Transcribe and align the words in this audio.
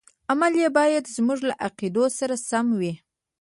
عمل 0.31 0.53
یې 0.61 0.69
باید 0.77 1.11
زموږ 1.15 1.39
له 1.49 1.53
عقایدو 1.67 2.03
سره 2.19 2.35
سم 2.49 2.67
وي. 2.79 2.93